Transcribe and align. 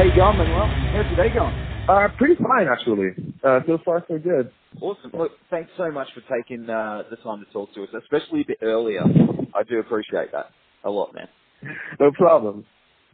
You 0.00 0.16
going, 0.16 0.38
Manuel? 0.38 0.66
How's 0.66 1.06
your 1.14 1.28
day 1.28 1.34
going? 1.34 1.54
Uh, 1.86 2.08
pretty 2.16 2.34
fine 2.36 2.68
actually. 2.68 3.10
Uh, 3.44 3.60
so 3.66 3.78
far 3.84 4.02
so 4.08 4.18
good. 4.18 4.50
Awesome. 4.80 5.10
Look, 5.12 5.32
thanks 5.50 5.70
so 5.76 5.90
much 5.90 6.08
for 6.14 6.22
taking 6.34 6.70
uh, 6.70 7.02
the 7.10 7.16
time 7.16 7.44
to 7.44 7.52
talk 7.52 7.74
to 7.74 7.82
us, 7.82 7.90
especially 8.02 8.40
a 8.40 8.44
bit 8.46 8.58
earlier. 8.62 9.02
I 9.54 9.62
do 9.62 9.78
appreciate 9.78 10.32
that 10.32 10.46
a 10.84 10.90
lot, 10.90 11.14
man. 11.14 11.28
No 12.00 12.10
problem. 12.12 12.64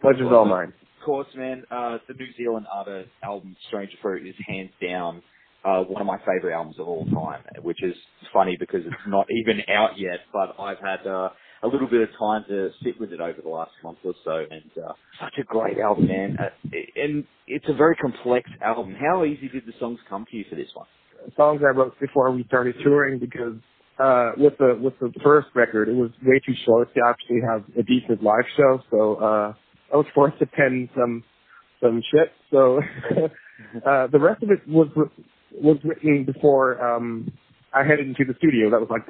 Pleasure's 0.01 0.31
all 0.31 0.45
mine. 0.45 0.73
Of 1.01 1.05
course, 1.05 1.27
man. 1.35 1.65
Uh, 1.73 1.99
the 2.07 2.15
New 2.15 2.29
Zeal 2.37 2.57
and 2.57 2.67
Ardor 2.73 3.07
album 3.21 3.57
Stranger 3.67 3.97
Fruit 4.01 4.25
is 4.25 4.37
hands 4.47 4.71
down 4.81 5.23
uh, 5.65 5.83
one 5.83 6.01
of 6.01 6.07
my 6.07 6.19
favorite 6.19 6.55
albums 6.55 6.77
of 6.79 6.87
all 6.87 7.05
time, 7.07 7.43
which 7.63 7.83
is 7.83 7.97
funny 8.33 8.57
because 8.61 8.83
it's 8.87 8.95
not 9.09 9.27
even 9.43 9.61
out 9.69 9.99
yet, 9.99 10.21
but 10.33 10.55
I've 10.61 10.79
had 10.79 11.05
uh, 11.05 11.31
a 11.63 11.69
little 11.69 11.89
bit 11.89 12.03
of 12.03 12.09
time 12.19 12.45
to 12.49 12.71
sit 12.83 12.99
with 13.01 13.13
it 13.13 13.21
over 13.21 13.41
the 13.43 13.49
last 13.49 13.73
month 13.83 13.99
or 14.05 14.15
so, 14.25 14.45
and 14.51 14.85
uh, 14.85 14.93
such 15.21 15.35
a 15.41 15.45
great 15.45 15.79
album, 15.79 16.07
man. 16.07 16.37
Uh, 16.39 16.51
and 16.97 17.25
it's 17.47 17.65
a 17.69 17.75
very 17.75 17.97
complex 17.97 18.49
album. 18.63 18.95
How 18.99 19.25
easy 19.25 19.49
did 19.49 19.67
the 19.67 19.73
songs 19.81 19.99
come 20.09 20.27
to 20.31 20.37
you 20.37 20.45
for 20.49 20.57
this 20.57 20.69
one? 20.75 20.87
Songs 21.37 21.63
I 21.65 21.77
wrote 21.77 21.99
before 21.99 22.31
we 22.31 22.45
started 22.45 22.77
touring 22.83 23.19
because 23.19 23.55
uh, 23.99 24.33
with 24.37 24.59
the 24.59 24.79
with 24.81 24.99
the 25.01 25.13
first 25.25 25.49
record, 25.55 25.89
it 25.89 25.95
was 25.95 26.11
way 26.23 26.41
too 26.45 26.55
short 26.65 26.93
to 26.95 27.01
actually 27.07 27.41
have 27.47 27.65
a 27.79 27.83
decent 27.83 28.23
live 28.23 28.45
show. 28.57 28.81
So 28.91 29.15
uh, 29.17 29.55
I 29.93 29.97
was 29.97 30.07
forced 30.15 30.39
to 30.41 30.47
pen 30.47 30.89
some 30.95 31.25
some 31.81 32.03
shit. 32.13 32.33
So 32.51 32.81
uh, 33.87 34.07
the 34.09 34.19
rest 34.21 34.43
of 34.43 34.51
it 34.51 34.69
was 34.69 34.89
was 35.53 35.79
written 35.85 36.25
before 36.25 36.83
um, 36.85 37.33
I 37.77 37.85
headed 37.85 38.07
into 38.07 38.25
the 38.25 38.35
studio. 38.39 38.71
That 38.71 38.81
was 38.81 38.89
like 38.91 39.05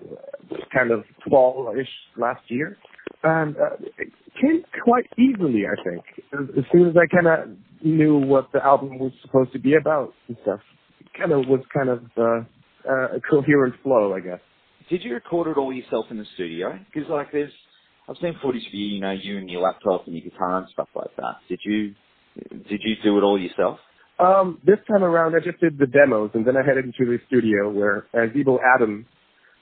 kind 0.75 0.91
of 0.91 1.05
fall-ish 1.31 1.89
last 2.19 2.43
year. 2.49 2.77
And 3.23 3.57
uh, 3.57 3.77
it 3.97 4.13
came 4.41 4.65
quite 4.83 5.07
easily, 5.17 5.65
I 5.67 5.83
think. 5.85 6.05
As, 6.33 6.65
soon 6.73 6.89
as 6.89 6.97
I 6.97 7.07
kind 7.15 7.29
of 7.29 7.57
knew 7.85 8.19
what 8.19 8.49
the 8.53 8.65
album 8.65 8.99
was 8.99 9.13
supposed 9.23 9.53
to 9.53 9.61
be 9.61 9.75
about 9.75 10.15
and 10.27 10.37
stuff, 10.43 10.61
kind 11.17 11.33
of 11.33 11.47
was 11.47 11.61
kind 11.73 11.89
of 11.89 12.03
uh, 12.19 12.91
uh, 12.91 13.17
a 13.17 13.21
coherent 13.31 13.75
flow, 13.83 14.15
I 14.15 14.21
guess. 14.21 14.41
Did 14.91 15.05
you 15.05 15.15
record 15.15 15.49
it 15.49 15.59
all 15.59 15.73
yourself 15.73 16.07
in 16.11 16.19
the 16.19 16.27
studio? 16.35 16.79
Because 16.93 17.09
like 17.09 17.31
there's, 17.33 17.53
I've 18.09 18.17
seen 18.21 18.35
footage 18.43 18.67
of 18.67 18.75
you, 18.75 18.87
you 18.87 19.01
know, 19.01 19.13
you 19.13 19.39
and 19.39 19.49
your 19.49 19.63
laptop 19.63 20.07
and 20.07 20.17
your 20.17 20.29
guitar 20.29 20.59
and 20.59 20.67
stuff 20.73 20.89
like 20.95 21.15
that. 21.17 21.37
Did 21.49 21.61
you, 21.65 21.95
did 22.69 22.81
you 22.83 22.95
do 23.03 23.17
it 23.19 23.23
all 23.23 23.41
yourself? 23.41 23.79
Um, 24.19 24.59
this 24.65 24.79
time 24.89 25.05
around, 25.05 25.35
I 25.35 25.41
just 25.45 25.61
did 25.61 25.79
the 25.79 25.87
demos, 25.87 26.31
and 26.35 26.47
then 26.47 26.57
I 26.57 26.65
headed 26.67 26.87
into 26.87 27.05
the 27.05 27.19
studio 27.27 27.71
where 27.71 28.07
uh, 28.15 28.33
Zebo 28.35 28.59
Adam 28.75 29.05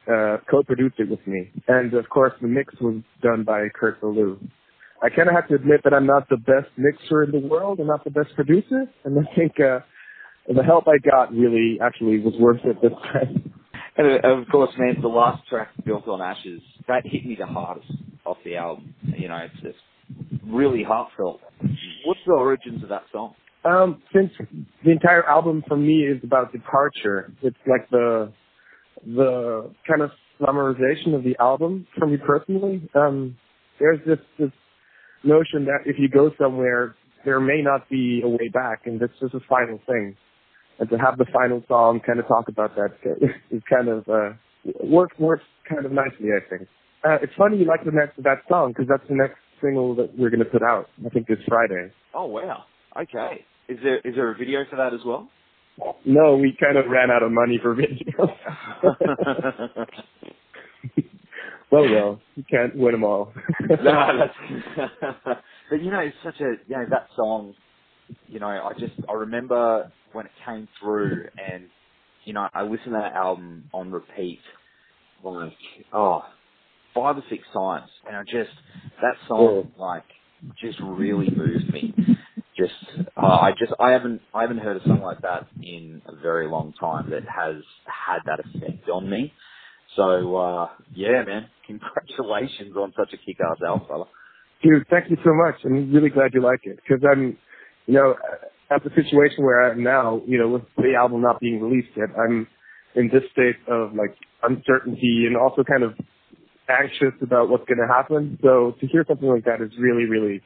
uh, 0.07 0.37
co-produced 0.49 0.97
it 0.99 1.11
with 1.11 1.27
me. 1.27 1.51
And 1.67 1.93
of 1.95 2.09
course, 2.09 2.33
the 2.41 2.47
mix 2.47 2.73
was 2.81 3.03
done 3.23 3.43
by 3.43 3.69
Kurt 3.75 4.01
Ballou. 4.01 4.39
I 5.03 5.09
kind 5.09 5.29
of 5.29 5.35
have 5.35 5.49
to 5.49 5.55
admit 5.55 5.81
that 5.85 5.93
I'm 5.93 6.07
not 6.07 6.29
the 6.29 6.37
best 6.37 6.71
mixer 6.77 7.25
in 7.25 7.33
the 7.33 7.47
world. 7.47 7.81
I'm 7.81 7.89
not 7.89 8.05
the 8.05 8.11
best 8.11 8.35
producer, 8.37 8.85
and 9.05 9.19
I 9.19 9.35
think 9.35 9.59
uh, 9.59 9.81
the 10.49 10.63
help 10.63 10.85
I 10.87 10.99
got 10.99 11.33
really 11.33 11.79
actually 11.83 12.21
was 12.21 12.35
worth 12.39 12.61
it 12.65 12.81
this 12.81 12.93
time. 13.13 13.53
And 13.97 14.25
uh, 14.25 14.41
of 14.41 14.49
course, 14.49 14.71
man, 14.79 14.97
the 15.01 15.09
last 15.09 15.47
track, 15.49 15.71
Built 15.85 16.07
on 16.09 16.21
Ashes, 16.21 16.61
that 16.89 17.03
hit 17.05 17.27
me 17.27 17.37
the 17.39 17.47
hardest 17.47 17.91
off 18.25 18.39
the 18.45 18.57
album. 18.57 18.95
You 19.03 19.29
know, 19.29 19.37
it's 19.37 19.63
just 19.63 19.79
really 20.47 20.83
heartfelt. 20.83 21.41
What's 22.05 22.21
the 22.27 22.33
origins 22.33 22.83
of 22.83 22.89
that 22.89 23.05
song? 23.13 23.35
Um, 23.65 24.03
since 24.15 24.31
the 24.85 24.91
entire 24.91 25.27
album 25.29 25.65
for 25.67 25.77
me 25.77 26.03
is 26.03 26.23
about 26.23 26.53
departure, 26.53 27.33
it's 27.43 27.57
like 27.67 27.89
the 27.91 28.33
the 29.07 29.71
kind 29.89 30.03
of 30.03 30.11
summarization 30.41 31.15
of 31.15 31.25
the 31.25 31.37
album 31.41 31.87
for 31.99 32.07
me 32.07 32.17
personally. 32.17 32.89
Um, 32.95 33.37
there's 33.79 34.01
this 34.07 34.19
this 34.39 34.51
notion 35.23 35.65
that 35.65 35.81
if 35.87 35.97
you 35.99 36.09
go 36.09 36.31
somewhere, 36.39 36.95
there 37.25 37.41
may 37.41 37.63
not 37.63 37.89
be 37.89 38.21
a 38.23 38.29
way 38.29 38.49
back, 38.53 38.83
and 38.85 39.01
this 39.01 39.11
is 39.23 39.31
a 39.35 39.41
final 39.49 39.81
thing. 39.87 40.17
And 40.79 40.91
to 40.91 40.99
have 40.99 41.19
the 41.19 41.27
final 41.33 41.63
song 41.69 42.01
kind 42.05 42.19
of 42.19 42.27
talk 42.27 42.49
about 42.49 42.75
that 42.77 42.91
is 43.51 43.63
kind 43.71 43.89
of 43.89 44.09
uh, 44.09 44.31
works 44.83 45.17
works 45.19 45.45
kind 45.69 45.87
of 45.87 45.93
nicely, 45.93 46.29
I 46.37 46.49
think. 46.49 46.69
Uh, 47.05 47.19
it's 47.23 47.33
funny 47.37 47.59
you 47.59 47.65
like 47.65 47.85
the 47.85 47.93
next 47.93 48.23
that 48.23 48.43
song 48.49 48.73
because 48.73 48.87
that's 48.89 49.07
the 49.09 49.15
next 49.15 49.37
single 49.63 49.95
that 49.95 50.19
we're 50.19 50.31
going 50.31 50.45
to 50.45 50.51
put 50.51 50.63
out. 50.63 50.89
I 51.05 51.09
think 51.09 51.29
this 51.29 51.39
Friday. 51.49 51.93
Oh 52.15 52.27
wow! 52.27 52.65
Okay. 52.97 53.45
Is 53.69 53.79
there 53.83 53.99
is 53.99 54.15
there 54.15 54.31
a 54.31 54.37
video 54.37 54.65
for 54.69 54.77
that 54.77 54.93
as 54.93 55.01
well? 55.05 55.29
No, 56.05 56.37
we 56.37 56.57
kind 56.61 56.77
of 56.77 56.87
ran 56.89 57.11
out 57.11 57.23
of 57.23 57.33
money 57.33 57.59
for 57.61 57.75
videos. 57.75 58.31
well, 61.73 61.91
well, 61.91 62.21
you 62.37 62.45
can't 62.49 62.77
win 62.77 62.93
them 62.93 63.05
all. 63.05 63.33
no, 63.69 64.29
but 65.71 65.83
you 65.83 65.91
know, 65.91 66.01
it's 66.01 66.17
such 66.23 66.41
a 66.41 66.55
you 66.69 66.77
know 66.77 66.85
that 66.91 67.09
song. 67.17 67.55
You 68.29 68.39
know, 68.39 68.47
I 68.49 68.73
just 68.79 68.93
I 69.09 69.15
remember 69.15 69.91
when 70.13 70.27
it 70.27 70.33
came 70.47 70.69
through, 70.81 71.27
and 71.51 71.65
you 72.25 72.35
know, 72.35 72.47
I 72.53 72.63
listened 72.63 72.85
to 72.85 73.01
that 73.03 73.15
album 73.15 73.65
on 73.73 73.91
repeat, 73.91 74.41
like 75.25 75.53
oh, 75.93 76.23
five 76.95 77.17
or 77.17 77.25
six 77.31 77.43
times, 77.53 77.89
and 78.07 78.15
I 78.15 78.23
just 78.25 78.55
that 79.01 79.17
song 79.27 79.73
like 79.79 80.05
just 80.61 80.79
really 80.81 81.31
moved 81.35 81.73
me 81.73 81.95
just 82.57 83.09
uh, 83.17 83.27
I 83.27 83.51
just 83.59 83.73
I 83.81 83.91
haven't 83.93 84.21
I 84.33 84.43
haven't 84.43 84.59
heard 84.59 84.77
a 84.77 84.85
song 84.85 85.01
like 85.03 85.23
that 85.23 85.47
in 85.63 86.03
a 86.07 86.15
very 86.21 86.49
long 86.49 86.73
time 86.79 87.11
that 87.11 87.23
has 87.25 87.63
had 87.87 88.19
that 88.27 88.41
effect 88.41 88.89
on 88.89 89.09
me. 89.09 89.33
So 89.97 90.37
uh 90.37 90.69
yeah, 90.95 91.25
man, 91.27 91.47
congratulations 91.67 92.77
on 92.77 92.93
such 92.97 93.13
a 93.13 93.17
kick-ass 93.17 93.59
album, 93.67 93.87
fella. 93.89 94.07
Dude, 94.63 94.87
thank 94.89 95.11
you 95.11 95.17
so 95.25 95.33
much. 95.35 95.57
I'm 95.65 95.93
really 95.93 96.11
glad 96.11 96.33
you 96.33 96.43
like 96.43 96.61
it 96.63 96.77
because 96.77 97.05
I'm, 97.11 97.37
you 97.87 97.95
know, 97.95 98.15
at 98.71 98.83
the 98.83 98.91
situation 98.91 99.45
where 99.45 99.67
I 99.67 99.73
am 99.73 99.83
now, 99.83 100.23
you 100.27 100.39
know, 100.39 100.49
with 100.49 100.63
the 100.79 100.95
album 100.97 101.21
not 101.21 101.39
being 101.41 101.61
released 101.61 101.91
yet, 101.97 102.09
I'm 102.19 102.47
in 102.95 103.09
this 103.13 103.25
state 103.33 103.57
of 103.69 103.95
like 103.95 104.17
uncertainty 104.43 105.25
and 105.27 105.37
also 105.37 105.65
kind 105.65 105.83
of 105.83 105.95
anxious 106.69 107.13
about 107.21 107.51
what's 107.51 107.67
going 107.67 107.79
to 107.79 107.93
happen. 107.93 108.39
So 108.43 108.75
to 108.81 108.87
hear 108.87 109.05
something 109.07 109.29
like 109.29 109.45
that 109.45 109.61
is 109.61 109.71
really, 109.79 110.05
really 110.05 110.41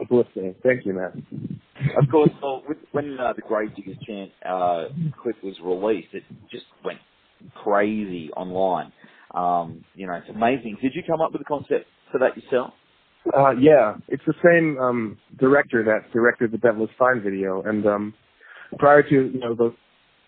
uplifting. 0.00 0.54
Thank 0.62 0.86
you, 0.86 0.94
man. 0.94 1.60
Of 2.00 2.10
course, 2.10 2.30
well, 2.42 2.62
with, 2.68 2.78
when 2.92 3.18
uh, 3.18 3.32
the 3.34 3.42
Gravediggers 3.42 3.96
chant 4.06 4.30
uh, 4.44 4.86
clip 5.22 5.36
was 5.42 5.54
released, 5.62 6.08
it 6.12 6.22
just 6.50 6.64
went 6.84 6.98
crazy 7.54 8.30
online. 8.36 8.92
Um, 9.34 9.84
you 9.94 10.06
know, 10.06 10.14
it's 10.14 10.28
amazing. 10.28 10.78
Did 10.80 10.92
you 10.94 11.02
come 11.06 11.20
up 11.20 11.32
with 11.32 11.40
the 11.40 11.46
concept 11.46 11.86
for 12.12 12.18
that 12.18 12.36
yourself? 12.36 12.72
Uh, 13.36 13.52
yeah, 13.52 13.94
it's 14.08 14.22
the 14.26 14.34
same 14.44 14.78
um, 14.78 15.18
director 15.38 15.82
that 15.82 16.12
directed 16.12 16.52
the 16.52 16.58
Devil 16.58 16.84
is 16.84 16.90
Fine 16.98 17.22
video, 17.22 17.62
and 17.62 17.86
um, 17.86 18.14
prior 18.78 19.02
to 19.02 19.14
you 19.14 19.40
know 19.40 19.54
the, 19.54 19.74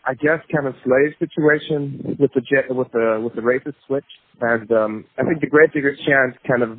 I 0.06 0.14
guess 0.14 0.40
kind 0.54 0.66
of 0.66 0.74
slave 0.82 1.12
situation 1.18 2.16
with 2.18 2.32
the 2.34 2.40
jet 2.40 2.74
with 2.74 2.90
the 2.92 3.20
with 3.22 3.34
the 3.34 3.42
racist 3.42 3.74
switch, 3.86 4.04
and 4.40 4.70
um, 4.72 5.04
I 5.18 5.24
think 5.24 5.40
the 5.40 5.46
Gravediggers 5.46 5.98
chant 6.06 6.36
kind 6.48 6.62
of 6.62 6.78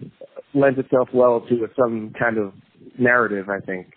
lends 0.56 0.80
itself 0.80 1.10
well 1.14 1.42
to 1.42 1.68
some 1.78 2.14
kind 2.20 2.40
of 2.40 2.54
narrative, 2.98 3.50
I 3.50 3.60
think. 3.60 3.94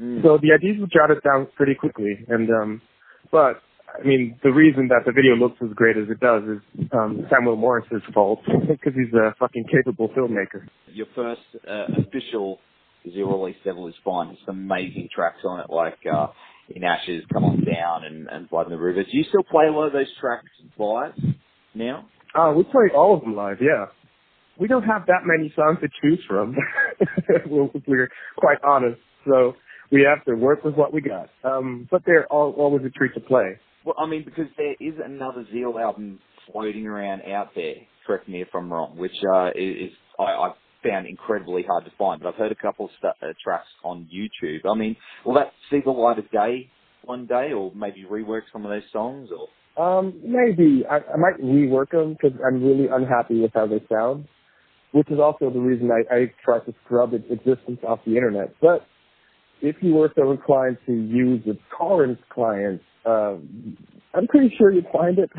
Mm. 0.00 0.22
So 0.22 0.38
the 0.40 0.52
ideas 0.52 0.76
were 0.80 0.86
jotted 0.86 1.22
down 1.22 1.48
pretty 1.56 1.74
quickly, 1.74 2.24
and 2.28 2.50
um, 2.50 2.82
but 3.30 3.62
I 3.98 4.04
mean, 4.04 4.38
the 4.42 4.50
reason 4.50 4.88
that 4.88 5.02
the 5.06 5.12
video 5.12 5.34
looks 5.36 5.56
as 5.62 5.70
great 5.74 5.96
as 5.96 6.08
it 6.10 6.18
does 6.18 6.42
is 6.44 6.88
um, 6.92 7.26
Samuel 7.30 7.56
Morris's 7.56 8.02
fault 8.12 8.40
because 8.68 8.92
he's 8.94 9.12
a 9.14 9.34
fucking 9.38 9.66
capable 9.70 10.08
filmmaker. 10.08 10.66
Your 10.92 11.06
first 11.14 11.42
uh, 11.68 11.86
official 12.00 12.58
zero 13.12 13.38
release 13.38 13.56
Devil 13.64 13.86
is 13.88 13.94
Fine 14.04 14.28
has 14.28 14.38
some 14.46 14.58
amazing 14.58 15.08
tracks 15.14 15.40
on 15.44 15.60
it, 15.60 15.66
like 15.70 15.98
uh, 16.12 16.28
In 16.74 16.82
Ashes, 16.82 17.22
Come 17.32 17.44
On 17.44 17.64
Down, 17.64 18.04
and, 18.04 18.26
and 18.28 18.50
Blood 18.50 18.66
in 18.66 18.72
the 18.72 18.78
River. 18.78 19.04
Do 19.04 19.16
you 19.16 19.24
still 19.28 19.44
play 19.44 19.66
a 19.66 19.70
lot 19.70 19.86
of 19.86 19.92
those 19.92 20.10
tracks 20.20 20.48
live 20.78 21.12
now? 21.74 22.08
Uh, 22.34 22.52
we 22.56 22.64
play 22.64 22.90
all 22.96 23.14
of 23.14 23.20
them 23.20 23.36
live, 23.36 23.58
yeah 23.60 23.86
we 24.58 24.68
don't 24.68 24.84
have 24.84 25.06
that 25.06 25.22
many 25.24 25.52
songs 25.56 25.78
to 25.80 25.88
choose 26.00 26.22
from. 26.28 26.54
we're 27.86 28.08
quite 28.36 28.58
honest. 28.66 29.00
So 29.26 29.54
we 29.90 30.02
have 30.02 30.24
to 30.26 30.34
work 30.34 30.64
with 30.64 30.74
what 30.74 30.92
we 30.92 31.00
got. 31.00 31.30
Um, 31.44 31.88
but 31.90 32.02
they're 32.06 32.26
all, 32.26 32.52
always 32.52 32.84
a 32.84 32.90
treat 32.90 33.14
to 33.14 33.20
play. 33.20 33.58
Well, 33.84 33.96
I 33.98 34.06
mean, 34.06 34.24
because 34.24 34.46
there 34.56 34.74
is 34.80 34.94
another 35.04 35.46
Zeal 35.52 35.78
album 35.78 36.20
floating 36.52 36.86
around 36.86 37.22
out 37.22 37.50
there 37.54 37.74
correct 38.06 38.28
me 38.28 38.42
if 38.42 38.48
I'm 38.54 38.72
wrong, 38.72 38.96
which 38.96 39.16
uh, 39.34 39.50
is 39.54 39.90
I, 40.18 40.24
I 40.24 40.52
found 40.82 41.06
incredibly 41.06 41.62
hard 41.62 41.84
to 41.84 41.90
find. 41.98 42.20
But 42.22 42.30
I've 42.30 42.34
heard 42.36 42.52
a 42.52 42.56
couple 42.56 42.86
of 42.86 42.90
st- 42.98 43.14
uh, 43.22 43.32
tracks 43.42 43.68
on 43.84 44.08
YouTube. 44.14 44.60
I 44.70 44.76
mean, 44.76 44.96
will 45.24 45.34
that 45.34 45.52
see 45.70 45.80
the 45.84 45.90
light 45.90 46.18
of 46.18 46.30
day 46.30 46.70
one 47.04 47.26
day, 47.26 47.52
or 47.52 47.72
maybe 47.74 48.06
rework 48.10 48.42
some 48.52 48.64
of 48.64 48.70
those 48.70 48.82
songs, 48.92 49.28
or? 49.30 49.48
Um, 49.76 50.20
maybe 50.24 50.84
I, 50.88 50.96
I 50.96 51.16
might 51.18 51.40
rework 51.42 51.90
them 51.90 52.14
because 52.14 52.38
I'm 52.46 52.62
really 52.62 52.88
unhappy 52.90 53.40
with 53.40 53.52
how 53.54 53.66
they 53.66 53.82
sound, 53.92 54.26
which 54.94 55.10
is 55.10 55.18
also 55.18 55.50
the 55.50 55.58
reason 55.58 55.90
I, 55.90 56.14
I 56.14 56.32
try 56.44 56.60
to 56.60 56.74
scrub 56.84 57.14
its 57.14 57.24
existence 57.30 57.80
off 57.86 57.98
the 58.06 58.16
internet. 58.16 58.54
But 58.60 58.86
if 59.60 59.76
you 59.80 59.94
were 59.94 60.12
so 60.16 60.30
inclined 60.30 60.78
to 60.86 60.92
use 60.92 61.42
the 61.44 61.58
torrent 61.76 62.18
client, 62.28 62.80
uh, 63.04 63.34
I'm 64.14 64.26
pretty 64.28 64.54
sure 64.56 64.70
you'd 64.70 64.86
find 64.92 65.18
it. 65.18 65.30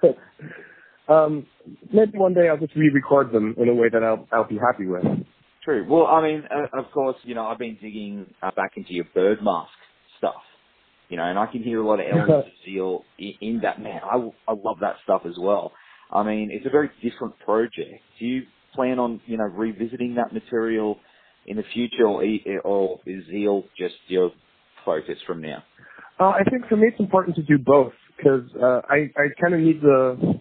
but, 0.00 0.16
um, 1.12 1.46
maybe 1.92 2.16
one 2.16 2.32
day 2.32 2.48
I'll 2.48 2.56
just 2.56 2.74
re-record 2.74 3.32
them 3.32 3.54
in 3.58 3.68
a 3.68 3.74
way 3.74 3.88
that 3.92 4.02
I'll 4.02 4.26
I'll 4.32 4.48
be 4.48 4.58
happy 4.58 4.86
with. 4.86 5.04
True. 5.62 5.86
Well, 5.88 6.06
I 6.06 6.22
mean, 6.22 6.44
uh, 6.50 6.78
of 6.78 6.90
course, 6.92 7.16
you 7.24 7.34
know, 7.34 7.46
I've 7.46 7.58
been 7.58 7.76
digging 7.80 8.26
uh, 8.42 8.50
back 8.56 8.72
into 8.76 8.94
your 8.94 9.04
Birdmask 9.14 9.66
stuff 10.18 10.42
you 11.08 11.16
know, 11.16 11.24
and 11.24 11.38
I 11.38 11.46
can 11.46 11.62
hear 11.62 11.80
a 11.80 11.86
lot 11.86 12.00
of 12.00 12.06
elements 12.10 12.48
of 12.48 12.64
Zeal 12.64 13.04
in, 13.18 13.34
in 13.40 13.60
that. 13.62 13.80
Man, 13.80 14.00
I, 14.04 14.16
I 14.48 14.52
love 14.52 14.78
that 14.80 14.96
stuff 15.04 15.22
as 15.26 15.34
well. 15.38 15.72
I 16.10 16.22
mean, 16.22 16.50
it's 16.52 16.66
a 16.66 16.70
very 16.70 16.90
different 17.02 17.38
project. 17.40 18.02
Do 18.18 18.26
you 18.26 18.42
plan 18.76 18.98
on, 19.00 19.20
you 19.26 19.36
know, 19.36 19.44
revisiting 19.44 20.14
that 20.16 20.32
material 20.32 20.98
in 21.46 21.56
the 21.56 21.64
future, 21.74 22.06
or, 22.06 22.22
or 22.64 23.00
is 23.06 23.24
Zeal 23.26 23.64
just 23.78 23.94
your 24.08 24.30
focus 24.84 25.18
from 25.26 25.42
now? 25.42 25.64
Uh, 26.20 26.28
I 26.28 26.42
think 26.50 26.66
for 26.68 26.76
me 26.76 26.88
it's 26.88 27.00
important 27.00 27.36
to 27.36 27.42
do 27.42 27.58
both 27.58 27.92
because 28.16 28.48
uh, 28.62 28.80
I 28.88 29.10
I 29.16 29.28
kind 29.40 29.54
of 29.54 29.60
need 29.60 29.80
the 29.82 30.40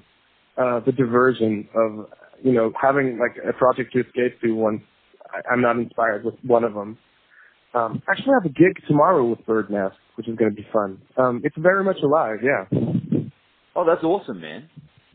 uh, 0.57 0.79
the 0.85 0.91
diversion 0.91 1.67
of 1.75 2.07
you 2.43 2.53
know 2.53 2.71
having 2.81 3.19
like 3.19 3.35
a 3.47 3.53
project 3.53 3.93
to 3.93 3.99
escape 3.99 4.39
to 4.41 4.51
once 4.51 4.81
I, 5.33 5.53
I'm 5.53 5.61
not 5.61 5.77
inspired 5.77 6.23
with 6.23 6.35
one 6.43 6.63
of 6.63 6.73
them. 6.73 6.97
Um, 7.73 8.01
actually, 8.09 8.31
I 8.31 8.43
have 8.43 8.45
a 8.45 8.53
gig 8.53 8.81
tomorrow 8.87 9.25
with 9.25 9.39
Birdmask, 9.45 9.95
which 10.15 10.29
is 10.29 10.37
going 10.37 10.49
to 10.49 10.55
be 10.55 10.65
fun. 10.71 11.01
Um, 11.17 11.41
it's 11.43 11.57
very 11.57 11.83
much 11.83 11.97
alive, 12.01 12.37
yeah. 12.41 12.65
Oh, 13.75 13.85
that's 13.85 14.03
awesome, 14.03 14.39
man. 14.39 14.69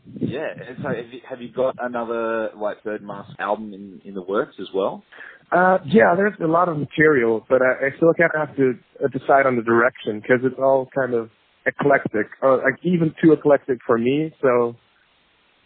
Yeah. 0.05 0.47
And 0.67 0.77
so, 0.81 0.89
have 0.89 1.13
you, 1.13 1.19
have 1.29 1.41
you 1.41 1.51
got 1.51 1.75
another 1.79 2.49
like 2.55 2.83
Birdmask 2.83 3.39
album 3.39 3.73
in 3.73 4.01
in 4.05 4.13
the 4.13 4.21
works 4.21 4.55
as 4.59 4.67
well? 4.73 5.03
Uh, 5.51 5.79
yeah, 5.85 6.13
there's 6.15 6.33
a 6.41 6.47
lot 6.47 6.69
of 6.69 6.77
material, 6.77 7.45
but 7.49 7.61
I, 7.61 7.87
I 7.87 7.89
still 7.97 8.13
kind 8.13 8.31
of 8.33 8.47
have 8.47 8.55
to 8.57 8.73
uh, 9.03 9.07
decide 9.09 9.45
on 9.45 9.57
the 9.57 9.61
direction 9.61 10.21
because 10.21 10.39
it's 10.43 10.55
all 10.57 10.87
kind 10.95 11.13
of 11.13 11.29
eclectic, 11.65 12.27
or 12.41 12.57
like 12.57 12.79
even 12.83 13.13
too 13.21 13.33
eclectic 13.33 13.79
for 13.85 13.97
me. 13.97 14.33
So, 14.41 14.75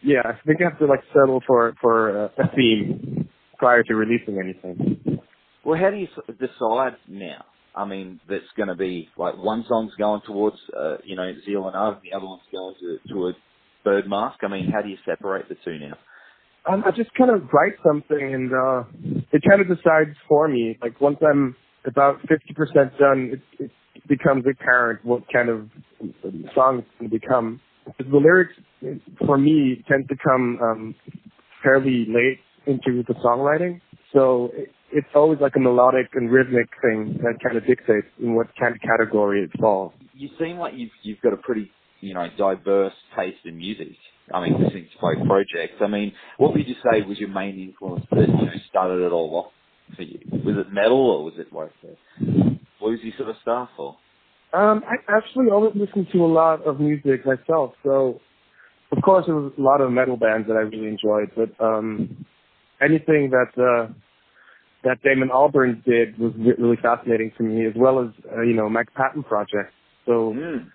yeah, 0.01 0.21
I 0.25 0.33
think 0.45 0.59
I 0.61 0.69
have 0.69 0.79
to 0.79 0.85
like 0.85 1.03
settle 1.13 1.41
for 1.45 1.73
for 1.81 2.25
uh, 2.25 2.43
a 2.43 2.55
theme 2.55 3.29
prior 3.57 3.83
to 3.83 3.95
releasing 3.95 4.39
anything. 4.39 5.19
Well, 5.63 5.79
how 5.79 5.91
do 5.91 5.97
you 5.97 6.07
decide 6.39 6.97
now? 7.07 7.45
I 7.75 7.85
mean, 7.85 8.19
that's 8.29 8.43
going 8.55 8.69
to 8.69 8.75
be 8.75 9.09
like 9.17 9.37
one 9.37 9.65
song's 9.67 9.93
going 9.97 10.21
towards, 10.25 10.57
uh, 10.77 10.97
you 11.03 11.15
know, 11.15 11.31
Zeal 11.45 11.67
and 11.67 11.75
Ardor, 11.75 11.99
the 12.03 12.15
other 12.15 12.25
one's 12.25 12.41
going 12.51 12.75
to, 12.79 13.13
to 13.13 13.27
a 13.27 13.33
Birdmask. 13.85 14.35
I 14.41 14.47
mean, 14.47 14.71
how 14.71 14.81
do 14.81 14.89
you 14.89 14.97
separate 15.05 15.49
the 15.49 15.55
two 15.63 15.77
now? 15.79 15.97
Um, 16.67 16.83
I 16.85 16.91
just 16.91 17.13
kind 17.13 17.29
of 17.29 17.43
write 17.53 17.73
something 17.85 18.33
and 18.33 18.51
uh, 18.51 18.83
it 19.31 19.43
kind 19.47 19.61
of 19.61 19.67
decides 19.67 20.17
for 20.27 20.47
me. 20.47 20.77
Like 20.81 20.99
once 20.99 21.17
I'm 21.21 21.55
about 21.85 22.19
50% 22.23 22.97
done, 22.97 23.31
it, 23.59 23.63
it 23.63 23.71
becomes 24.07 24.45
apparent 24.49 25.05
what 25.05 25.23
kind 25.31 25.49
of 25.49 25.69
song 26.55 26.79
it's 26.79 26.87
going 26.99 27.09
to 27.11 27.19
become. 27.19 27.61
Because 27.85 28.11
the 28.11 28.17
lyrics, 28.17 28.53
for 29.25 29.37
me, 29.37 29.83
tend 29.87 30.07
to 30.09 30.15
come 30.27 30.57
um, 30.61 30.95
fairly 31.63 32.07
late 32.09 32.39
into 32.65 33.03
the 33.07 33.13
songwriting. 33.23 33.79
So 34.11 34.49
it, 34.53 34.69
it's 34.91 35.07
always 35.13 35.39
like 35.39 35.53
a 35.55 35.59
melodic 35.59 36.07
and 36.13 36.31
rhythmic 36.31 36.69
thing 36.81 37.19
that 37.21 37.35
kind 37.43 37.57
of 37.57 37.67
dictates 37.67 38.07
in 38.19 38.33
what 38.33 38.47
kind 38.59 38.75
of 38.75 38.81
category 38.81 39.43
it 39.43 39.51
falls. 39.59 39.93
You 40.13 40.29
seem 40.39 40.57
like 40.57 40.73
you've 40.75 40.91
you've 41.03 41.21
got 41.21 41.33
a 41.33 41.37
pretty 41.37 41.69
you 42.01 42.13
know 42.13 42.27
diverse 42.37 42.93
taste 43.17 43.39
in 43.45 43.57
music. 43.57 43.89
I 44.33 44.41
mean, 44.41 44.61
listening 44.61 44.87
to 44.91 44.99
both 44.99 45.27
projects. 45.27 45.75
I 45.81 45.87
mean, 45.87 46.13
what 46.37 46.53
would 46.53 46.67
you 46.67 46.75
say 46.83 47.01
was 47.01 47.19
your 47.19 47.29
main 47.29 47.59
influence 47.59 48.05
that 48.09 48.27
you 48.27 48.45
know 48.45 48.51
started 48.69 49.05
it 49.05 49.11
all 49.11 49.35
off 49.35 49.51
for 49.95 50.01
you? 50.01 50.19
Was 50.31 50.55
it 50.57 50.73
metal 50.73 51.09
or 51.11 51.23
was 51.25 51.33
it 51.37 51.53
like 51.53 51.71
bluesy 52.81 53.15
sort 53.17 53.29
of 53.29 53.35
stuff 53.41 53.69
or? 53.77 53.97
Um, 54.53 54.83
I 54.87 54.95
actually 55.17 55.49
always 55.51 55.75
listened 55.75 56.07
to 56.13 56.23
a 56.23 56.27
lot 56.27 56.65
of 56.65 56.79
music 56.79 57.25
myself. 57.25 57.73
So, 57.83 58.21
of 58.91 59.03
course, 59.03 59.25
there 59.25 59.35
was 59.35 59.51
a 59.57 59.61
lot 59.61 59.81
of 59.81 59.91
metal 59.91 60.15
bands 60.15 60.47
that 60.47 60.53
I 60.53 60.61
really 60.61 60.87
enjoyed, 60.87 61.31
but 61.35 61.49
um, 61.63 62.25
anything 62.81 63.31
that 63.31 63.51
uh, 63.61 63.91
that 64.83 65.01
Damon 65.03 65.29
Albarn 65.29 65.83
did 65.83 66.17
was 66.17 66.31
really 66.37 66.77
fascinating 66.81 67.31
to 67.37 67.43
me, 67.43 67.65
as 67.65 67.73
well 67.75 67.99
as 68.01 68.09
uh, 68.31 68.41
you 68.41 68.53
know 68.53 68.69
Mike 68.69 68.93
Patton 68.95 69.23
project. 69.23 69.73
So 70.05 70.33
mm. 70.33 70.67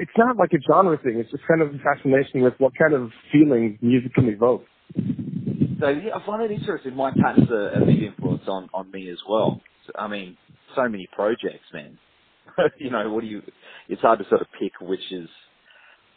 It's 0.00 0.18
not 0.18 0.36
like 0.36 0.50
a 0.52 0.60
genre 0.70 0.98
thing; 0.98 1.18
it's 1.18 1.30
just 1.30 1.44
kind 1.46 1.62
of 1.62 1.74
a 1.74 1.78
fascination 1.78 2.42
with 2.42 2.54
what 2.58 2.72
kind 2.78 2.94
of 2.94 3.10
feeling 3.32 3.78
music 3.82 4.14
can 4.14 4.28
evoke. 4.28 4.64
So 4.94 5.88
yeah, 5.88 6.16
I 6.16 6.26
find 6.26 6.42
it 6.42 6.50
interesting. 6.50 6.96
Mike 6.96 7.14
Patton's 7.14 7.50
a, 7.50 7.80
a 7.82 7.86
big 7.86 8.02
influence 8.02 8.42
on 8.48 8.68
on 8.74 8.90
me 8.90 9.10
as 9.10 9.18
well. 9.28 9.60
I 9.96 10.08
mean, 10.08 10.36
so 10.76 10.88
many 10.88 11.08
projects, 11.12 11.66
man. 11.72 11.98
you 12.78 12.90
know, 12.90 13.10
what 13.10 13.22
do 13.22 13.28
you? 13.28 13.42
It's 13.88 14.02
hard 14.02 14.18
to 14.20 14.28
sort 14.28 14.40
of 14.40 14.48
pick 14.58 14.72
which 14.80 15.12
is 15.12 15.28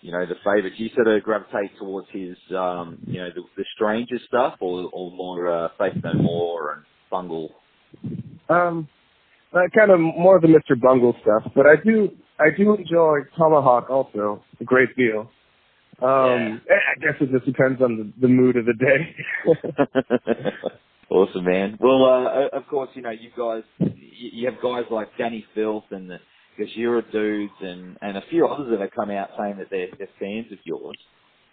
you 0.04 0.12
know, 0.12 0.26
the 0.26 0.36
favourites. 0.44 0.76
You 0.78 0.90
sort 0.94 1.08
of 1.08 1.24
gravitate 1.24 1.78
towards 1.80 2.08
his, 2.12 2.36
um, 2.56 2.98
you 3.08 3.20
know, 3.20 3.30
the, 3.34 3.42
the 3.56 3.64
stranger 3.74 4.18
stuff, 4.28 4.56
or, 4.60 4.90
or 4.92 5.12
more 5.12 5.50
uh, 5.50 5.70
Faith 5.80 5.94
No 6.04 6.14
More 6.14 6.74
and 6.74 6.84
Bungle? 7.10 7.52
Um, 8.50 8.90
uh, 9.54 9.62
kind 9.78 9.92
of 9.92 10.00
more 10.02 10.36
of 10.36 10.42
the 10.42 10.50
Mr. 10.50 10.80
Bungle 10.80 11.16
stuff, 11.22 11.52
but 11.56 11.66
I 11.66 11.76
do 11.84 12.12
I 12.44 12.56
do 12.56 12.76
enjoy 12.76 13.20
Tomahawk 13.38 13.90
also 13.90 14.44
a 14.60 14.64
great 14.64 14.96
deal. 14.98 15.30
Um, 16.02 16.62
yeah. 16.68 16.76
I 16.76 17.00
guess 17.00 17.22
it 17.22 17.32
just 17.32 17.46
depends 17.46 17.82
on 17.82 18.14
the, 18.20 18.28
the 18.28 18.28
mood 18.28 18.58
of 18.58 18.66
the 18.66 18.74
day. 18.74 19.16
awesome, 21.10 21.46
man. 21.46 21.78
Well, 21.80 22.04
uh, 22.04 22.58
of 22.58 22.68
course, 22.68 22.90
you 22.96 23.02
know, 23.02 23.12
you 23.12 23.30
guys, 23.38 23.64
you 23.80 24.50
have 24.50 24.62
guys 24.62 24.84
like 24.92 25.10
Dani 25.18 25.44
Filth 25.56 25.86
and 25.92 26.10
the 26.10 26.18
Gojira 26.60 27.10
dudes 27.12 27.54
and, 27.62 27.98
and 28.02 28.18
a 28.18 28.24
few 28.30 28.46
others 28.48 28.68
that 28.72 28.82
have 28.82 28.92
come 28.92 29.12
out 29.12 29.30
saying 29.40 29.58
that 29.58 29.68
they're, 29.70 29.88
they're 29.98 30.10
fans 30.20 30.52
of 30.52 30.58
yours. 30.66 30.98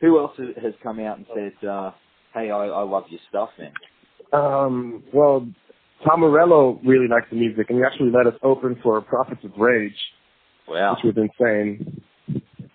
Who 0.01 0.19
else 0.19 0.33
has 0.39 0.75
come 0.83 0.99
out 0.99 1.19
and 1.19 1.27
said, 1.35 1.69
uh, 1.69 1.93
hey, 2.35 2.51
I, 2.51 2.67
I 2.67 2.83
love 2.83 3.05
your 3.11 3.21
stuff, 3.29 3.51
man? 3.59 3.73
Um, 4.33 5.05
well, 5.13 5.47
Tom 6.07 6.21
Morello 6.21 6.81
really 6.85 7.09
likes 7.09 7.27
the 7.31 7.37
music, 7.37 7.67
and 7.69 7.79
he 7.79 7.85
actually 7.85 8.11
let 8.11 8.27
us 8.27 8.39
open 8.43 8.79
for 8.83 9.01
Prophets 9.03 9.45
of 9.45 9.53
Rage, 9.59 9.93
wow. 10.69 10.97
which 11.03 11.15
was 11.17 11.29
insane. 11.39 12.03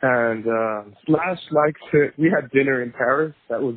And 0.01 0.45
uh, 0.47 0.83
Slash 1.05 1.39
likes 1.51 1.81
it. 1.93 2.13
We 2.17 2.29
had 2.29 2.51
dinner 2.51 2.83
in 2.83 2.91
Paris. 2.91 3.33
That 3.49 3.61
was 3.61 3.75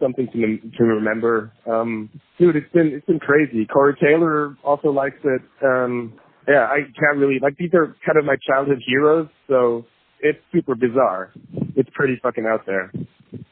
something 0.00 0.28
to 0.32 0.58
to 0.78 0.84
remember. 0.84 1.52
Um, 1.70 2.10
dude, 2.38 2.56
it's 2.56 2.70
been 2.72 2.88
it's 2.88 3.06
been 3.06 3.18
crazy. 3.18 3.66
Corey 3.66 3.96
Taylor 4.02 4.56
also 4.62 4.90
likes 4.90 5.18
it. 5.24 5.42
Um, 5.64 6.14
yeah, 6.48 6.66
I 6.66 6.80
can't 6.98 7.18
really 7.18 7.38
like 7.40 7.56
these 7.56 7.70
are 7.74 7.96
kind 8.04 8.18
of 8.18 8.24
my 8.24 8.36
childhood 8.46 8.82
heroes, 8.86 9.28
so 9.48 9.84
it's 10.20 10.38
super 10.52 10.74
bizarre. 10.74 11.32
It's 11.76 11.88
pretty 11.94 12.18
fucking 12.22 12.46
out 12.46 12.66
there. 12.66 12.92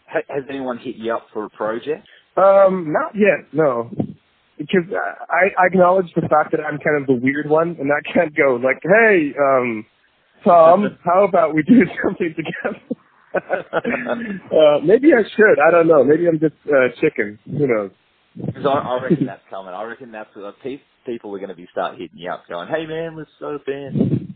Has 0.07 0.45
anyone 0.49 0.79
hit 0.79 0.97
you 0.97 1.15
up 1.15 1.27
for 1.33 1.45
a 1.45 1.51
project? 1.51 2.07
Um, 2.37 2.93
not 2.93 3.13
yet, 3.15 3.47
no. 3.53 3.91
Because 4.71 4.93
I, 5.29 5.63
I 5.63 5.67
acknowledge 5.67 6.07
the 6.15 6.23
fact 6.23 6.53
that 6.53 6.61
I'm 6.61 6.79
kind 6.79 7.01
of 7.01 7.07
the 7.07 7.15
weird 7.15 7.49
one, 7.49 7.77
and 7.81 7.91
I 7.93 8.01
can't 8.13 8.35
go 8.37 8.61
like, 8.63 8.81
hey, 8.83 9.33
um, 9.39 9.87
Tom, 10.45 10.99
how 11.05 11.25
about 11.25 11.55
we 11.55 11.63
do 11.63 11.83
something 12.05 12.35
together? 12.37 12.81
uh, 13.35 14.79
maybe 14.85 15.13
I 15.15 15.23
should. 15.37 15.61
I 15.65 15.71
don't 15.71 15.87
know. 15.87 16.03
Maybe 16.03 16.27
I'm 16.27 16.41
just 16.41 16.55
uh, 16.67 16.89
chicken. 17.01 17.39
Who 17.47 17.67
knows? 17.67 17.91
Because 18.35 18.67
I, 18.67 18.71
I 18.71 19.03
reckon 19.03 19.27
that's 19.27 19.43
coming. 19.51 19.73
I 19.73 19.83
reckon 19.85 20.13
that's 20.13 20.31
what 20.35 20.55
people 20.63 21.35
are 21.35 21.39
going 21.39 21.49
to 21.49 21.55
be 21.55 21.69
start 21.71 21.99
hitting 21.99 22.19
you 22.19 22.31
up, 22.31 22.45
going, 22.49 22.69
"Hey 22.69 22.87
man, 22.87 23.17
let's 23.17 23.31
start 23.37 23.57
a 23.57 23.59
band." 23.59 24.35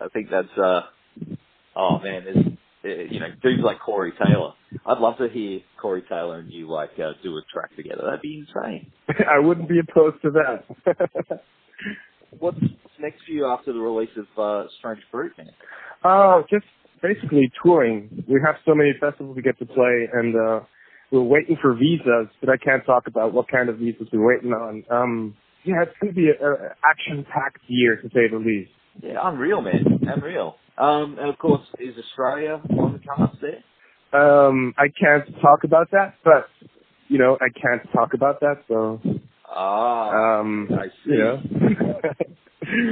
I 0.00 0.08
think 0.08 0.28
that's 0.30 0.58
uh, 0.58 0.82
oh 1.76 1.98
man, 2.00 2.24
there's 2.24 2.46
you 2.84 3.20
know, 3.20 3.28
dudes 3.42 3.62
like 3.64 3.80
Corey 3.80 4.12
Taylor. 4.12 4.52
I'd 4.86 4.98
love 4.98 5.16
to 5.18 5.28
hear 5.28 5.60
Corey 5.80 6.02
Taylor 6.08 6.38
and 6.38 6.52
you 6.52 6.70
like 6.70 6.90
uh, 6.98 7.12
do 7.22 7.36
a 7.36 7.42
track 7.52 7.74
together. 7.76 8.02
That'd 8.04 8.22
be 8.22 8.44
insane. 8.46 8.92
I 9.30 9.38
wouldn't 9.38 9.68
be 9.68 9.78
opposed 9.78 10.20
to 10.22 10.30
that. 10.30 11.40
what's, 12.38 12.58
what's 12.60 12.94
next 13.00 13.24
for 13.26 13.32
you 13.32 13.46
after 13.46 13.72
the 13.72 13.78
release 13.78 14.10
of 14.16 14.26
uh, 14.38 14.68
Strange 14.78 15.00
Fruit, 15.10 15.32
man? 15.38 15.50
Uh, 16.02 16.42
just 16.50 16.66
basically 17.02 17.50
touring. 17.62 18.24
We 18.28 18.40
have 18.44 18.56
so 18.66 18.74
many 18.74 18.92
festivals 19.00 19.36
we 19.36 19.42
get 19.42 19.58
to 19.58 19.66
play, 19.66 20.08
and 20.12 20.34
uh, 20.34 20.60
we're 21.10 21.22
waiting 21.22 21.56
for 21.60 21.74
visas, 21.74 22.28
but 22.40 22.50
I 22.50 22.56
can't 22.56 22.84
talk 22.84 23.06
about 23.06 23.32
what 23.32 23.48
kind 23.48 23.68
of 23.68 23.78
visas 23.78 24.08
we're 24.12 24.26
waiting 24.26 24.52
on. 24.52 24.84
Um, 24.90 25.36
yeah, 25.64 25.82
it's 25.82 25.92
going 26.00 26.12
to 26.12 26.16
be 26.16 26.28
an 26.28 26.56
action-packed 26.90 27.60
year, 27.68 27.96
to 27.96 28.08
say 28.08 28.28
the 28.30 28.36
least. 28.36 28.70
Yeah, 29.02 29.18
unreal, 29.22 29.60
man. 29.60 30.00
Unreal. 30.02 30.56
Um, 30.78 31.16
and 31.20 31.28
of 31.28 31.38
course, 31.38 31.62
is 31.78 31.94
Australia 31.98 32.60
on 32.78 32.92
the 32.94 33.00
cards 33.00 33.36
there? 33.40 33.62
Um, 34.20 34.74
I 34.78 34.86
can't 34.88 35.24
talk 35.40 35.64
about 35.64 35.90
that, 35.92 36.14
but 36.24 36.48
you 37.08 37.18
know, 37.18 37.36
I 37.40 37.48
can't 37.50 37.82
talk 37.92 38.14
about 38.14 38.40
that, 38.40 38.62
so 38.68 39.00
Ah, 39.48 40.40
um, 40.40 40.68
I 40.72 40.86
see. 41.04 41.12
you 41.12 41.18
know. 41.18 41.42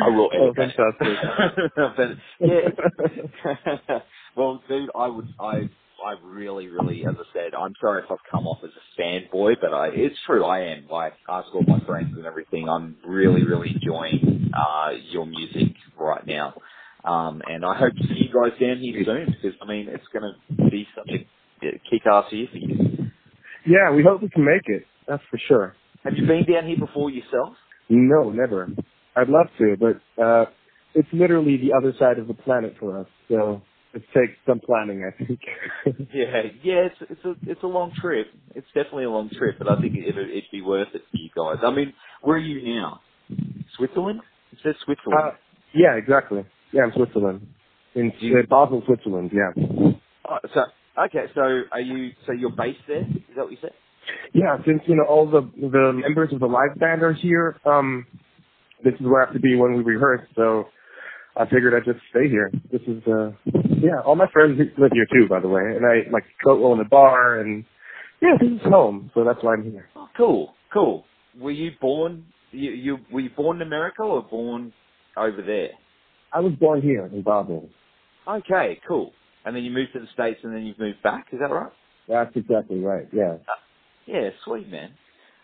I 0.04 0.08
will 0.10 0.30
oh, 0.34 0.52
fantastic. 0.54 2.18
yeah. 2.40 3.98
well, 4.36 4.62
dude, 4.68 4.90
I 4.94 5.08
would, 5.08 5.28
I, 5.40 5.70
I 6.04 6.14
really, 6.22 6.68
really, 6.68 7.06
as 7.06 7.14
I 7.18 7.24
said, 7.32 7.54
I'm 7.58 7.74
sorry 7.80 8.02
if 8.04 8.10
I've 8.10 8.18
come 8.30 8.46
off 8.46 8.58
as 8.64 8.70
a 8.70 9.00
fanboy, 9.00 9.56
but 9.60 9.72
I, 9.72 9.88
it's 9.88 10.16
true, 10.26 10.44
I 10.44 10.60
am. 10.72 10.86
Like, 10.90 11.14
ask 11.28 11.48
all 11.54 11.64
my 11.66 11.80
friends 11.86 12.14
and 12.16 12.26
everything. 12.26 12.68
I'm 12.68 12.96
really, 13.06 13.44
really 13.44 13.70
enjoying 13.74 14.50
uh, 14.54 14.90
your 15.10 15.26
music 15.26 15.74
right 16.02 16.26
now. 16.26 16.54
Um, 17.04 17.42
and 17.46 17.64
I 17.64 17.76
hope 17.76 17.94
to 17.94 18.02
see 18.08 18.28
you 18.28 18.32
guys 18.32 18.58
down 18.60 18.78
here 18.78 19.02
soon 19.04 19.26
because 19.26 19.58
I 19.60 19.66
mean 19.66 19.88
it's 19.88 20.04
going 20.12 20.32
to 20.32 20.70
be 20.70 20.86
such 20.94 21.10
a 21.10 21.80
kick-ass 21.90 22.26
year 22.30 22.46
for 22.50 22.58
you. 22.58 23.10
yeah, 23.66 23.90
we 23.94 24.02
hope 24.04 24.22
we 24.22 24.28
can 24.28 24.44
make 24.44 24.62
it. 24.66 24.84
That's 25.08 25.22
for 25.30 25.38
sure. 25.48 25.74
Have 26.04 26.14
you 26.16 26.26
been 26.26 26.44
down 26.52 26.66
here 26.66 26.78
before 26.78 27.10
yourself? 27.10 27.54
No, 27.88 28.30
never. 28.30 28.68
I'd 29.16 29.28
love 29.28 29.46
to, 29.58 29.76
but 29.78 30.22
uh, 30.22 30.46
it's 30.94 31.08
literally 31.12 31.56
the 31.58 31.72
other 31.76 31.92
side 31.98 32.18
of 32.18 32.28
the 32.28 32.34
planet 32.34 32.74
for 32.80 33.00
us. 33.00 33.06
So 33.28 33.62
it 33.94 34.02
takes 34.14 34.32
some 34.46 34.60
planning, 34.60 35.04
I 35.04 35.16
think. 35.24 35.40
Yeah, 36.14 36.42
yeah, 36.62 36.86
it's 36.86 36.96
it's 37.10 37.24
a 37.24 37.34
it's 37.50 37.62
a 37.62 37.66
long 37.66 37.92
trip. 38.00 38.28
It's 38.54 38.66
definitely 38.68 39.04
a 39.04 39.10
long 39.10 39.28
trip, 39.36 39.56
but 39.58 39.68
I 39.68 39.80
think 39.80 39.94
it, 39.96 40.08
it'd, 40.08 40.30
it'd 40.30 40.44
be 40.52 40.62
worth 40.62 40.88
it 40.94 41.02
for 41.10 41.16
you 41.16 41.28
guys. 41.36 41.62
I 41.64 41.74
mean, 41.74 41.92
where 42.22 42.36
are 42.36 42.40
you 42.40 42.74
now? 42.76 43.00
Switzerland? 43.76 44.20
It 44.52 44.58
says 44.62 44.74
Switzerland. 44.84 45.20
uh, 45.24 45.30
yeah, 45.74 45.94
exactly. 45.96 46.44
Yeah, 46.72 46.84
in 46.84 46.92
Switzerland. 46.94 47.46
In 47.94 48.12
you- 48.20 48.38
uh, 48.38 48.42
Basel, 48.48 48.82
Switzerland. 48.86 49.30
Yeah. 49.32 49.50
Oh, 50.28 50.38
so 50.54 50.60
okay, 51.04 51.26
so 51.34 51.62
are 51.70 51.80
you 51.80 52.10
so 52.26 52.32
you're 52.32 52.50
based 52.50 52.80
there? 52.88 53.02
Is 53.02 53.36
that 53.36 53.42
what 53.44 53.50
you 53.52 53.58
said? 53.60 53.72
Yeah, 54.32 54.56
since 54.66 54.82
you 54.86 54.96
know 54.96 55.04
all 55.08 55.30
the 55.30 55.42
the 55.60 55.92
members 55.92 56.32
of 56.32 56.40
the 56.40 56.46
live 56.46 56.78
band 56.78 57.02
are 57.02 57.12
here, 57.12 57.56
um, 57.64 58.06
this 58.84 58.94
is 58.94 59.00
where 59.06 59.22
I 59.22 59.26
have 59.26 59.34
to 59.34 59.40
be 59.40 59.54
when 59.56 59.74
we 59.74 59.82
rehearse. 59.82 60.26
So 60.34 60.66
I 61.36 61.44
figured 61.44 61.74
I'd 61.74 61.84
just 61.84 62.04
stay 62.10 62.28
here. 62.28 62.50
This 62.70 62.82
is 62.82 63.02
uh, 63.06 63.32
yeah, 63.80 64.00
all 64.04 64.16
my 64.16 64.28
friends 64.32 64.58
live 64.78 64.90
here 64.92 65.06
too, 65.12 65.28
by 65.28 65.40
the 65.40 65.48
way, 65.48 65.62
and 65.62 65.84
I 65.86 66.10
like 66.10 66.24
co-own 66.44 66.80
a 66.80 66.84
bar, 66.84 67.40
and 67.40 67.64
yeah, 68.20 68.36
this 68.40 68.50
is 68.50 68.60
home, 68.64 69.10
so 69.14 69.24
that's 69.24 69.42
why 69.42 69.54
I'm 69.54 69.64
here. 69.64 69.88
Oh, 69.96 70.08
cool, 70.16 70.54
cool. 70.72 71.04
Were 71.38 71.50
you 71.50 71.72
born? 71.80 72.26
You, 72.50 72.70
you 72.72 72.98
were 73.10 73.20
you 73.20 73.30
born 73.30 73.62
in 73.62 73.66
America 73.66 74.02
or 74.02 74.22
born 74.22 74.72
over 75.16 75.42
there? 75.42 75.70
I 76.32 76.40
was 76.40 76.52
born 76.54 76.82
here 76.82 77.06
in 77.06 77.22
Basel. 77.22 77.68
Okay, 78.26 78.80
cool. 78.86 79.12
And 79.44 79.54
then 79.54 79.64
you 79.64 79.70
moved 79.70 79.92
to 79.94 80.00
the 80.00 80.06
states, 80.14 80.40
and 80.42 80.54
then 80.54 80.64
you've 80.64 80.78
moved 80.78 81.02
back. 81.02 81.26
Is 81.32 81.40
that 81.40 81.50
right? 81.50 81.72
That's 82.08 82.34
exactly 82.36 82.80
right. 82.80 83.08
Yeah. 83.12 83.36
Yeah, 84.06 84.30
sweet 84.44 84.68
man. 84.68 84.90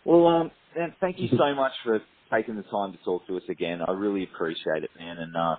Well, 0.05 0.27
um, 0.27 0.51
man, 0.77 0.95
thank 1.01 1.19
you 1.19 1.29
so 1.37 1.55
much 1.55 1.73
for 1.85 2.01
taking 2.33 2.57
the 2.57 2.63
time 2.63 2.93
to 2.93 2.99
talk 3.05 3.27
to 3.27 3.37
us 3.37 3.43
again. 3.49 3.81
I 3.87 3.93
really 3.93 4.25
appreciate 4.25 4.85
it, 4.85 4.91
man, 4.99 5.19
and 5.19 5.37
uh, 5.37 5.57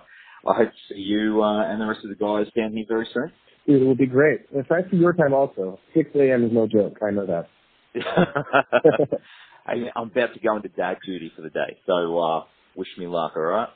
I 0.48 0.56
hope 0.56 0.68
to 0.70 0.94
see 0.94 1.00
you 1.00 1.42
uh, 1.42 1.70
and 1.70 1.80
the 1.80 1.86
rest 1.86 2.00
of 2.04 2.10
the 2.10 2.16
guys 2.16 2.50
down 2.56 2.72
here 2.72 2.84
very 2.88 3.08
soon. 3.12 3.32
It 3.66 3.84
will 3.84 3.94
be 3.94 4.06
great. 4.06 4.40
And 4.54 4.66
thanks 4.66 4.88
for 4.90 4.96
your 4.96 5.12
time 5.12 5.34
also. 5.34 5.78
6 5.94 6.10
a.m. 6.14 6.44
is 6.44 6.52
no 6.52 6.66
joke. 6.66 6.98
I 7.06 7.10
know 7.10 7.26
that. 7.26 7.48
hey, 7.94 9.90
I'm 9.94 10.10
about 10.10 10.34
to 10.34 10.40
go 10.40 10.56
into 10.56 10.68
dad 10.68 10.98
duty 11.04 11.30
for 11.36 11.42
the 11.42 11.50
day, 11.50 11.78
so 11.86 12.18
uh, 12.18 12.44
wish 12.76 12.88
me 12.98 13.06
luck, 13.06 13.32
all 13.36 13.42
right? 13.42 13.68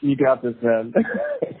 You 0.00 0.16
got 0.16 0.42
this, 0.42 0.54
man. 0.62 0.92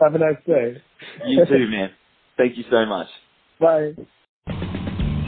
Have 0.00 0.14
a 0.14 0.18
nice 0.18 0.36
day. 0.46 0.82
you 1.26 1.44
too, 1.46 1.68
man. 1.68 1.90
Thank 2.36 2.56
you 2.56 2.64
so 2.70 2.84
much. 2.86 3.06
Bye. 3.60 3.92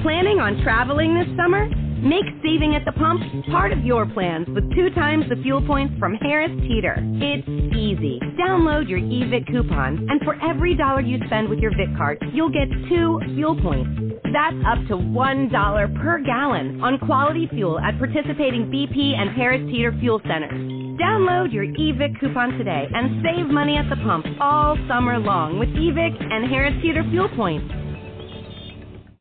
Planning 0.02 0.40
on 0.40 0.60
traveling 0.62 1.14
this 1.14 1.28
summer? 1.36 1.68
Make 2.04 2.26
saving 2.44 2.74
at 2.74 2.84
the 2.84 2.92
pump 2.92 3.22
part 3.50 3.72
of 3.72 3.82
your 3.82 4.04
plans 4.04 4.46
with 4.50 4.68
two 4.74 4.90
times 4.90 5.24
the 5.30 5.40
fuel 5.42 5.64
points 5.66 5.94
from 5.98 6.16
Harris 6.16 6.50
Teeter. 6.60 6.96
It's 7.00 7.48
easy. 7.74 8.20
Download 8.36 8.86
your 8.86 8.98
eVIC 8.98 9.46
coupon, 9.50 10.06
and 10.10 10.20
for 10.22 10.36
every 10.44 10.74
dollar 10.76 11.00
you 11.00 11.18
spend 11.24 11.48
with 11.48 11.60
your 11.60 11.70
VIC 11.74 11.96
card, 11.96 12.18
you'll 12.34 12.50
get 12.52 12.68
two 12.90 13.18
fuel 13.34 13.58
points. 13.62 13.88
That's 14.34 14.56
up 14.66 14.86
to 14.88 14.96
$1 14.96 16.02
per 16.02 16.18
gallon 16.22 16.82
on 16.82 16.98
quality 16.98 17.48
fuel 17.54 17.78
at 17.78 17.96
participating 17.96 18.66
BP 18.66 19.14
and 19.16 19.30
Harris 19.30 19.62
Teeter 19.72 19.96
fuel 19.98 20.20
centers. 20.28 20.83
Download 21.00 21.52
your 21.52 21.66
eVIC 21.66 22.20
coupon 22.20 22.52
today 22.58 22.86
and 22.94 23.24
save 23.24 23.48
money 23.48 23.76
at 23.78 23.90
the 23.90 23.96
pump 24.04 24.26
all 24.40 24.76
summer 24.88 25.18
long 25.18 25.58
with 25.58 25.70
eVIC 25.70 26.22
and 26.22 26.50
Harris 26.50 26.74
Teeter 26.82 27.04
fuel 27.10 27.28
points. 27.36 27.66